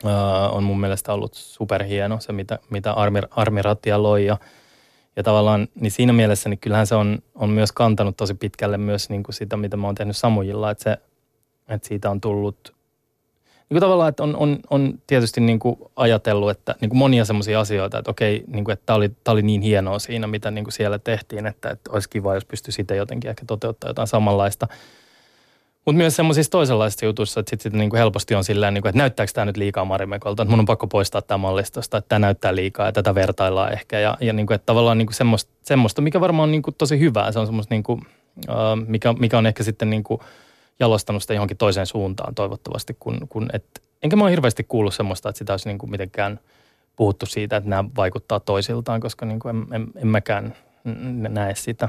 [0.04, 4.26] uh, on mun mielestä ollut superhieno, se mitä, mitä Armi, Armi Rattia loi.
[4.26, 4.36] Ja,
[5.16, 9.10] ja tavallaan niin siinä mielessä niin kyllähän se on, on myös kantanut tosi pitkälle myös
[9.10, 10.70] niin kuin sitä, mitä mä oon tehnyt Samujilla.
[10.70, 10.98] Että, se,
[11.68, 12.74] että siitä on tullut
[13.72, 17.24] niin kuin tavallaan, että on, on, on tietysti niin kuin ajatellut, että niin kuin monia
[17.24, 20.50] semmoisia asioita, että okei, niin kuin, että tämä oli, tämä oli niin hienoa siinä, mitä
[20.50, 24.08] niin kuin siellä tehtiin, että, että olisi kiva, jos pystyisi sitä jotenkin ehkä toteuttaa jotain
[24.08, 24.68] samanlaista.
[25.84, 28.90] Mutta myös semmoisissa toisenlaisissa jutuissa, että sitten sit niin kuin helposti on silleen, niin kuin,
[28.90, 32.18] että näyttääkö tämä nyt liikaa Marimekolta, että mun on pakko poistaa tämä mallistosta, että tämä
[32.18, 33.98] näyttää liikaa ja tätä vertaillaan ehkä.
[33.98, 36.74] Ja, ja niin kuin, että tavallaan niin kuin semmoista, semmoista, mikä varmaan on niin kuin
[36.78, 38.02] tosi hyvää, se on semmoista, niin kuin,
[38.86, 40.20] mikä, mikä on ehkä sitten niin kuin–
[40.80, 45.28] jalostanut sitä johonkin toiseen suuntaan toivottavasti, kun, kun et, enkä mä ole hirveästi kuullut semmoista,
[45.28, 46.40] että sitä olisi niin kuin mitenkään
[46.96, 50.54] puhuttu siitä, että nämä vaikuttaa toisiltaan, koska niin kuin en, en, en mäkään
[51.28, 51.88] näe sitä.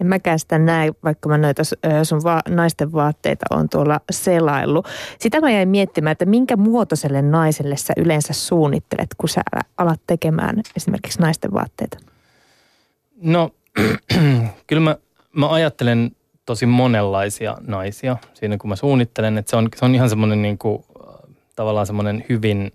[0.00, 1.62] En mäkään sitä näe, vaikka mä noita
[2.02, 4.88] sun va- naisten vaatteita on tuolla selaillut.
[5.18, 9.42] Sitä mä jäin miettimään, että minkä muotoiselle naiselle sä yleensä suunnittelet, kun sä
[9.76, 11.98] alat tekemään esimerkiksi naisten vaatteita?
[13.22, 13.50] No,
[14.66, 14.96] kyllä mä,
[15.32, 16.10] mä ajattelen
[16.46, 19.38] tosi monenlaisia naisia siinä, kun mä suunnittelen.
[19.38, 20.84] Että se, on, se on ihan semmoinen niin kuin,
[21.56, 22.72] tavallaan semmoinen hyvin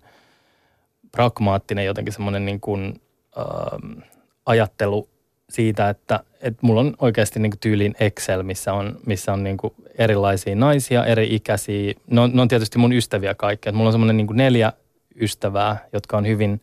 [1.11, 3.01] pragmaattinen jotenkin semmoinen niin kuin,
[3.37, 4.05] äh,
[4.45, 5.09] ajattelu
[5.49, 9.57] siitä, että, että mulla on oikeasti niin kuin tyyliin Excel, missä on, missä on niin
[9.57, 11.93] kuin erilaisia naisia, eri ikäisiä.
[12.07, 13.69] Ne on, ne on tietysti mun ystäviä kaikki.
[13.69, 14.73] Että mulla on semmoinen niin kuin neljä
[15.21, 16.61] ystävää, jotka on hyvin,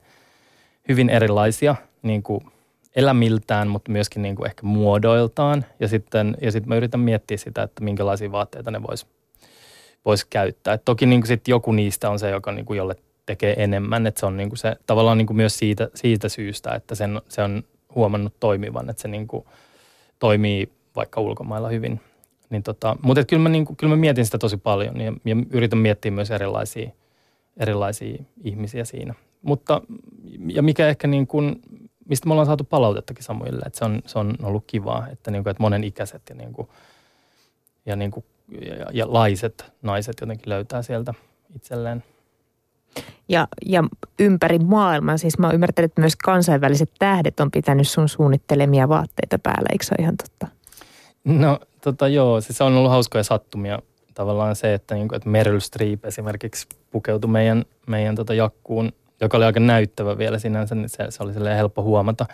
[0.89, 2.45] hyvin erilaisia niin kuin
[2.97, 5.65] elämiltään, mutta myöskin niin kuin ehkä muodoiltaan.
[5.81, 9.07] Ja sitten, ja sitten mä yritän miettiä sitä, että minkälaisia vaatteita ne vois,
[10.05, 10.75] vois käyttää.
[10.75, 14.07] Et toki niin kuin sit joku niistä on se, joka niin kuin jolle tekee enemmän.
[14.07, 17.23] Että se on niin kuin se, tavallaan niin kuin myös siitä, siitä syystä, että sen,
[17.29, 17.63] se on
[17.95, 19.45] huomannut toimivan, että se niin kuin
[20.19, 22.01] toimii vaikka ulkomailla hyvin.
[22.51, 25.37] Niin tota, mutta kyllä mä, niin kuin, kyllä mä mietin sitä tosi paljon ja, ja
[25.51, 26.91] yritän miettiä myös erilaisia,
[27.57, 29.15] erilaisia ihmisiä siinä.
[29.43, 29.83] Mutta
[30.47, 31.61] ja mikä ehkä niin kuin,
[32.09, 35.43] mistä me ollaan saatu palautettakin Samuille, että se on, se on ollut kivaa, että, niin
[35.43, 36.69] kuin, että monen ikäiset ja, niin kuin,
[37.87, 41.15] ja, niin kuin, ja, ja laiset naiset jotenkin löytää sieltä
[41.57, 42.05] itselleen.
[43.29, 43.85] Ja, ja
[44.19, 49.69] ympäri maailman, siis mä ymmärtänyt, että myös kansainväliset tähdet on pitänyt sun suunnittelemia vaatteita päällä,
[49.73, 50.47] eikö se ole ihan totta?
[51.25, 53.79] No tota joo, siis se on ollut hauskoja sattumia.
[54.15, 59.37] Tavallaan se, että, niin kuin, että Meryl Streep esimerkiksi pukeutui meidän, meidän tota jakkuun joka
[59.37, 62.27] oli aika näyttävä vielä sinänsä, niin se, se oli helppo huomata.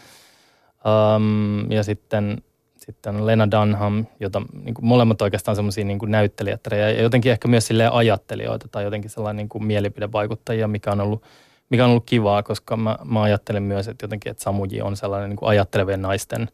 [1.16, 2.42] Um, ja sitten,
[2.76, 7.66] sitten Lena Dunham, jota niin kuin molemmat oikeastaan semmoisia niin näyttelijättärejä ja jotenkin ehkä myös
[7.66, 11.22] sille ajattelijoita tai jotenkin sellainen niin kuin mielipidevaikuttajia, mikä on ollut,
[11.70, 15.30] mikä on ollut kivaa, koska mä, mä ajattelen myös, että jotenkin, että Samuji on sellainen
[15.30, 16.48] niin kuin ajattelevien naisten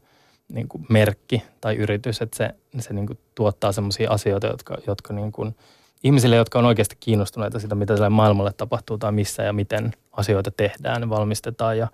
[0.49, 5.13] niin kuin merkki tai yritys, että se, se niin kuin tuottaa semmoisia asioita, jotka, jotka
[5.15, 5.55] niin kuin–
[6.05, 10.51] ihmisille, jotka on oikeasti kiinnostuneita sitä, mitä tälle maailmalle tapahtuu tai missä ja miten asioita
[10.51, 11.89] tehdään, valmistetaan ja,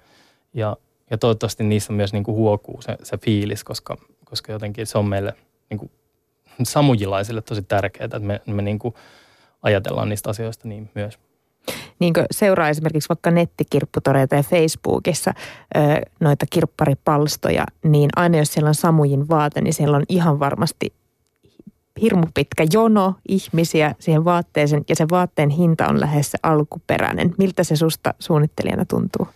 [0.54, 0.76] ja,
[1.10, 5.06] ja toivottavasti niissä myös niin kuin huokuu se, se fiilis, koska, koska jotenkin se on
[5.06, 5.34] meille
[5.70, 5.90] niin kuin
[6.62, 8.94] samujilaisille tosi tärkeää, että me, me niin kuin
[9.62, 11.18] ajatellaan niistä asioista niin myös.
[11.98, 15.34] Niin seuraa esimerkiksi vaikka nettikirpputoreita ja Facebookissa
[16.20, 20.92] noita kirpparipalstoja, niin aina jos siellä on Samujin vaate, niin siellä on ihan varmasti
[22.04, 27.34] hirmu pitkä jono ihmisiä siihen vaatteeseen ja se vaatteen hinta on lähes alkuperäinen.
[27.38, 29.28] Miltä se susta suunnittelijana tuntuu?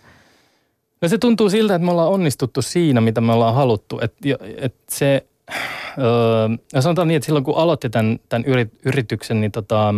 [1.01, 3.99] No se tuntuu siltä, että me ollaan onnistuttu siinä, mitä me ollaan haluttu.
[4.01, 4.17] Että
[4.57, 5.25] et se,
[5.97, 8.45] öö, sanotaan niin, että silloin kun aloitti tämän, tämän
[8.85, 9.93] yrityksen, niin tota,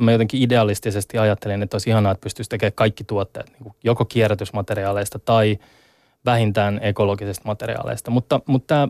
[0.00, 4.04] mä jotenkin idealistisesti ajattelin, että olisi ihanaa, että pystyisi tekemään kaikki tuotteet niin kuin joko
[4.04, 5.58] kierrätysmateriaaleista tai
[6.24, 8.10] vähintään ekologisista materiaaleista.
[8.10, 8.88] Mutta, mutta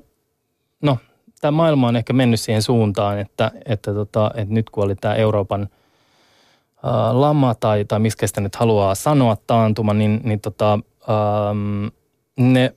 [0.82, 0.98] no
[1.44, 5.14] tämä maailma on ehkä mennyt siihen suuntaan, että, että, tota, että nyt kun oli tämä
[5.14, 5.68] Euroopan
[6.82, 10.78] ää, lama tai, tai miskä sitä nyt haluaa sanoa taantuma, niin, niin tota,
[11.08, 11.54] ää,
[12.36, 12.74] ne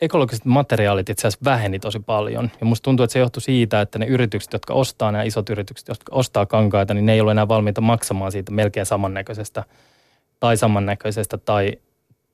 [0.00, 2.50] ekologiset materiaalit itse asiassa väheni tosi paljon.
[2.60, 5.88] Ja musta tuntuu, että se johtui siitä, että ne yritykset, jotka ostaa, nämä isot yritykset,
[5.88, 9.64] jotka ostaa kankaita, niin ne ei ole enää valmiita maksamaan siitä melkein samannäköisestä
[10.40, 11.72] tai samannäköisestä tai,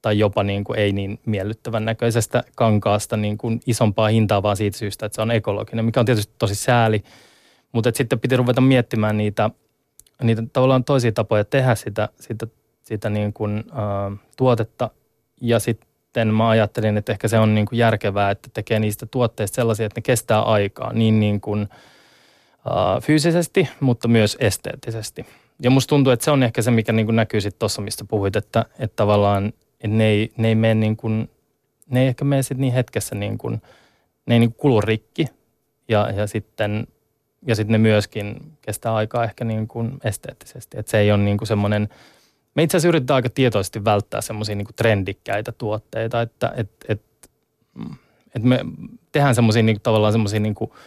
[0.02, 4.78] tai jopa niin kuin ei niin miellyttävän näköisestä kankaasta niin kuin isompaa hintaa vaan siitä
[4.78, 7.02] syystä, että se on ekologinen, mikä on tietysti tosi sääli.
[7.72, 9.50] Mutta sitten piti ruveta miettimään niitä,
[10.22, 12.46] niitä tavallaan toisia tapoja tehdä sitä, sitä,
[12.82, 14.90] sitä niin kuin, äh, tuotetta.
[15.40, 19.54] Ja sitten mä ajattelin, että ehkä se on niin kuin järkevää, että tekee niistä tuotteista
[19.54, 21.68] sellaisia, että ne kestää aikaa niin, niin kuin,
[22.66, 25.26] äh, fyysisesti, mutta myös esteettisesti.
[25.62, 28.04] Ja musta tuntuu, että se on ehkä se, mikä niin kuin näkyy sitten tuossa, mistä
[28.04, 31.30] puhuit, että, että tavallaan– että ne ei, ne ei mene niin kuin,
[31.90, 33.62] ne ei ehkä mene sitten niin hetkessä niin kuin,
[34.26, 35.26] ne ei niin kuin kulu rikki
[35.88, 36.86] ja, ja sitten
[37.46, 40.78] ja sitten ne myöskin kestää aikaa ehkä niin kuin esteettisesti.
[40.78, 41.88] Että se ei ole niin kuin semmoinen,
[42.54, 47.02] me itse asiassa yritetään aika tietoisesti välttää semmoisia niin trendikkäitä tuotteita, että et, et,
[48.34, 48.60] et me
[49.12, 50.70] tehdään semmoisia niin tavallaan semmoisia niin kuin–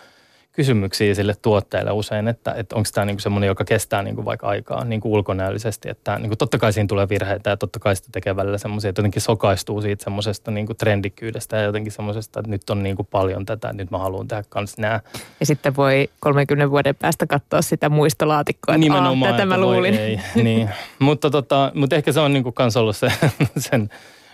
[0.52, 4.86] kysymyksiä sille tuotteelle usein, että, että onko tämä niinku semmoinen, joka kestää niinku vaikka aikaa
[4.86, 5.90] niinku ulkonäöllisesti.
[5.90, 9.00] Että niinku totta kai siinä tulee virheitä ja totta kai sitä tekee välillä semmoisia, että
[9.00, 13.70] jotenkin sokaistuu siitä semmoisesta niinku trendikkyydestä ja jotenkin semmoisesta, että nyt on niinku paljon tätä,
[13.70, 15.00] että nyt mä haluan tehdä kanssa nämä.
[15.40, 19.94] Ja sitten voi 30 vuoden päästä katsoa sitä muistolaatikkoa, että Nimenomaan, tätä mä luulin.
[19.94, 20.70] Ei, niin.
[21.00, 23.12] mutta, tota, mutta ehkä se on niinku kans ollut se,
[23.58, 23.90] sen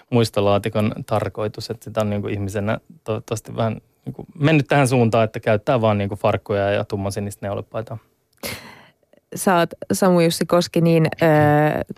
[0.09, 5.39] muistolaatikon tarkoitus, että sitä on niinku ihmisenä toivottavasti vähän niin kuin mennyt tähän suuntaan, että
[5.39, 7.97] käyttää vaan niin kuin farkkuja ja tummansinistä neulepaitaa.
[9.35, 11.27] Sä oot Samu Jussi Koski niin ö,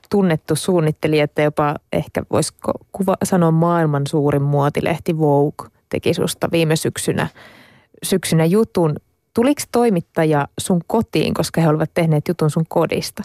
[0.10, 6.76] tunnettu suunnittelija, että jopa ehkä voisiko kuva, sanoa maailman suurin muotilehti Vogue teki susta viime
[6.76, 7.28] syksynä,
[8.04, 8.96] syksynä jutun.
[9.34, 13.24] Tuliko toimittaja sun kotiin, koska he olivat tehneet jutun sun kodista?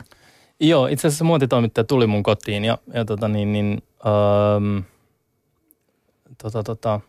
[0.61, 4.79] Joo, itse asiassa muotitoimittaja tuli mun kotiin ja, ja tota niin, niin ähm,
[6.43, 7.01] tota, tota,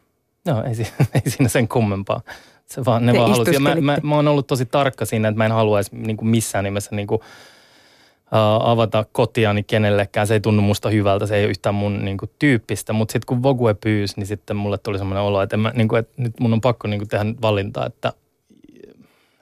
[0.46, 0.74] Joo, ei,
[1.16, 2.22] ei siinä sen kummempaa.
[2.66, 3.54] Se vaan, ne vaan halusi.
[3.54, 6.30] Ja mä, mä, mä oon ollut tosi tarkka siinä, että mä en haluaisi niin kuin
[6.30, 10.28] missään nimessä niin kuin, uh, avata kotiani kenellekään.
[10.28, 12.94] Se ei tunnu musta hyvältä, se ei ole yhtään mun niin kuin, tyyppistä.
[12.94, 16.00] Mutta sitten kun Vogue pyysi, niin sitten mulle tuli semmoinen olo, että, mä, niin kuin,
[16.00, 18.14] että nyt mun on pakko niin kuin, tehdä valinta, että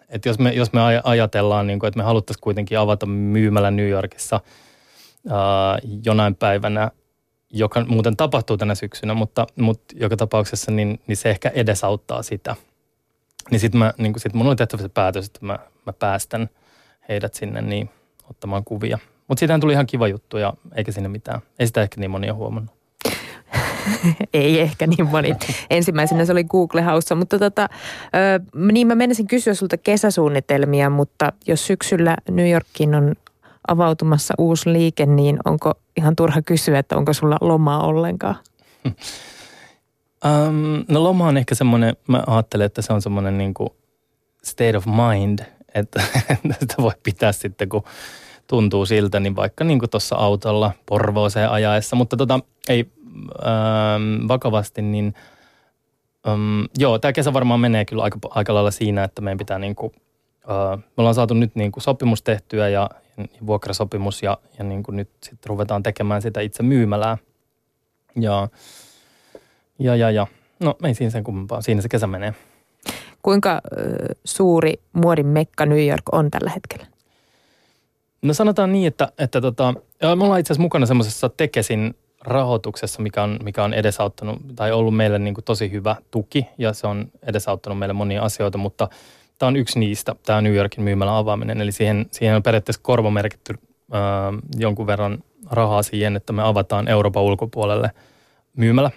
[0.10, 3.90] että jos me, jos me ajatellaan, niin kuin, että me haluttaisiin kuitenkin avata myymälä New
[3.90, 4.40] Yorkissa
[5.26, 6.92] uh, jonain päivänä–
[7.54, 12.56] joka muuten tapahtuu tänä syksynä, mutta, mutta joka tapauksessa niin, niin se ehkä edesauttaa sitä.
[13.52, 16.50] Niin sitten niin sit mun oli tehtävä se päätös, että mä, mä päästän
[17.10, 17.90] heidät sinne niin
[18.30, 19.00] ottamaan kuvia.
[19.28, 21.42] Mutta siitähän tuli ihan kiva juttu ja eikä sinne mitään.
[21.60, 22.76] Ei sitä ehkä niin moni ole huomannut.
[24.34, 25.36] Ei ehkä niin moni.
[25.70, 27.70] Ensimmäisenä se oli Google House, mutta tota,
[28.72, 33.16] niin mä menisin kysyä sulta kesäsuunnitelmia, mutta jos syksyllä New Yorkin on
[33.68, 38.36] avautumassa uusi liike, niin onko ihan turha kysyä, että onko sulla lomaa ollenkaan?
[38.86, 38.96] Um,
[40.92, 43.70] no loma on ehkä semmoinen, mä ajattelen, että se on semmoinen niin kuin
[44.44, 45.40] state of mind,
[45.76, 46.02] että
[46.60, 47.84] sitä voi pitää sitten, kun
[48.48, 51.96] tuntuu siltä, niin vaikka niin tuossa autolla Porvooseen ajaessa.
[51.96, 52.92] Mutta tota, ei
[53.46, 55.14] ähm, vakavasti, niin
[56.28, 59.76] ähm, joo, tämä kesä varmaan menee kyllä aika, aika lailla siinä, että meidän pitää niin
[59.76, 59.94] kuin,
[60.50, 62.90] äh, me ollaan saatu nyt niin kuin sopimus tehtyä ja,
[63.48, 67.18] vuokrasopimus ja, ja niin kuin nyt sitten ruvetaan tekemään sitä itse myymälää.
[68.16, 68.50] Ja,
[69.80, 70.28] ja, ja, ja.
[70.60, 72.34] No ei siinä sen kummempaa, siinä se kesä menee.
[73.22, 73.62] Kuinka
[74.26, 76.86] suuri muodin mekka New York on tällä hetkellä?
[78.22, 83.24] No sanotaan niin, että, että tota, me ollaan itse asiassa mukana semmoisessa Tekesin rahoituksessa, mikä
[83.24, 87.12] on, mikä on edesauttanut tai ollut meille niin kuin tosi hyvä tuki ja se on
[87.24, 88.90] edesauttanut meille monia asioita, mutta–
[89.38, 91.62] Tämä on yksi niistä, tämä New Yorkin myymälän avaaminen.
[91.62, 94.00] Eli siihen, siihen on periaatteessa korvamerkitty äh,
[94.58, 97.92] jonkun verran rahaa siihen, että me avataan Euroopan ulkopuolelle
[98.58, 98.92] myymälä.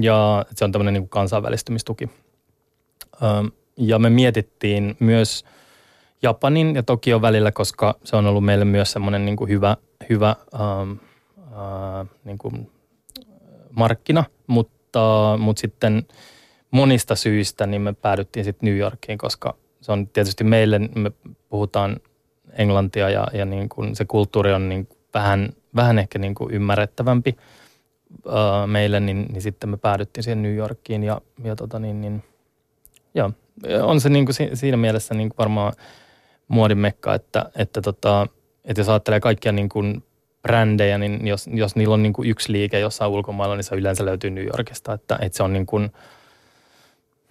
[0.00, 2.10] Ja se on tämmöinen niin kuin kansainvälistymistuki.
[3.22, 5.44] Ähm, ja me mietittiin myös
[6.22, 9.76] Japanin ja Tokion välillä, koska se on ollut meille myös semmoinen niin kuin hyvä,
[10.10, 10.92] hyvä ähm,
[11.38, 12.70] äh, niin kuin
[13.70, 16.06] markkina, mutta, mutta sitten
[16.70, 21.12] monista syistä niin me päädyttiin sitten New Yorkiin, koska se on tietysti meille, me
[21.48, 21.96] puhutaan
[22.52, 27.36] englantia ja, ja niin kuin se kulttuuri on niin vähän, vähän ehkä niin kuin ymmärrettävämpi
[28.26, 28.32] uh,
[28.66, 32.24] meille, niin, niin sitten me päädyttiin siihen New Yorkiin ja, ja tota niin, niin
[33.14, 33.32] joo,
[33.82, 35.72] on se niin kuin siinä mielessä niin kuin varmaan
[36.48, 38.26] muodin mekka, että, että, tota,
[38.64, 40.04] että jos ajattelee kaikkia niin kuin
[40.42, 44.04] brändejä, niin jos, jos niillä on niin kuin yksi liike jossain ulkomailla, niin se yleensä
[44.04, 45.92] löytyy New Yorkista, että, että se on niin kuin,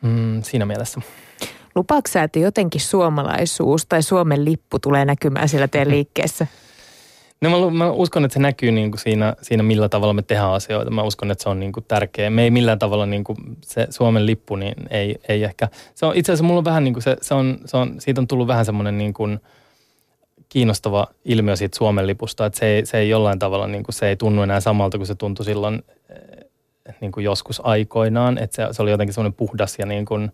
[0.02, 1.02] mm, siinä mielessä.
[1.76, 6.48] Lupaatko sä, että jotenkin suomalaisuus tai Suomen lippu tulee näkymään siellä teidän liikkeessä?
[7.42, 10.52] No mä, mä uskon, että se näkyy niin kuin siinä, siinä, millä tavalla me tehdään
[10.52, 10.92] asioita.
[10.92, 12.30] Mä uskon, että se on niin kuin tärkeä.
[12.30, 15.68] Me ei millään tavalla niin kuin se Suomen lippu, niin ei, ei ehkä.
[15.96, 18.22] Se on, itse asiassa mulla on vähän niin kuin se, se, on, se on, siitä
[18.22, 19.40] on tullut vähän semmoinen niin kuin
[20.50, 24.08] kiinnostava ilmiö siitä Suomen lipusta, että se ei, se ei jollain tavalla, niin kuin, se
[24.08, 25.84] ei tunnu enää samalta kuin se tuntui silloin
[27.02, 30.32] niin kuin joskus aikoinaan, että se, se oli jotenkin semmoinen puhdas ja niin kuin,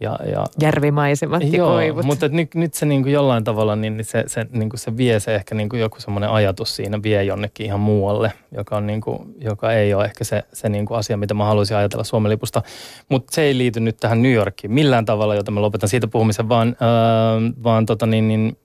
[0.00, 2.04] ja, ja, Järvimaisemat ja joo, koivut.
[2.04, 5.20] mutta nyt, nyt se niin kuin jollain tavalla, niin se, se, niin kuin se vie
[5.20, 9.00] se ehkä niin kuin joku semmoinen ajatus siinä vie jonnekin ihan muualle, joka, on niin
[9.00, 12.30] kuin, joka ei ole ehkä se, se niin kuin asia, mitä mä haluaisin ajatella Suomen
[12.30, 12.62] lipusta.
[13.08, 16.48] Mutta se ei liity nyt tähän New Yorkiin millään tavalla, jota mä lopetan siitä puhumisen,
[16.48, 18.56] vaan, äh, vaan tota niin, niin,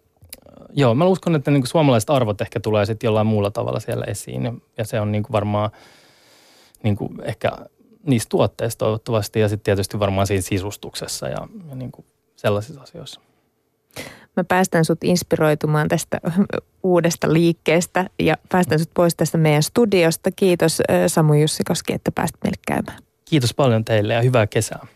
[0.73, 4.05] joo, mä uskon, että niin kuin suomalaiset arvot ehkä tulee sitten jollain muulla tavalla siellä
[4.05, 4.61] esiin.
[4.77, 5.71] Ja se on niin kuin varmaan
[6.83, 7.51] niin kuin ehkä
[8.05, 13.21] niissä tuotteissa toivottavasti ja sitten tietysti varmaan siinä sisustuksessa ja, ja niin kuin sellaisissa asioissa.
[14.37, 16.19] Mä päästän sut inspiroitumaan tästä
[16.83, 20.29] uudesta liikkeestä ja päästän sut pois tästä meidän studiosta.
[20.35, 22.99] Kiitos Samu Jussikoski, että pääsit meille käymään.
[23.25, 24.87] Kiitos paljon teille ja hyvää kesää.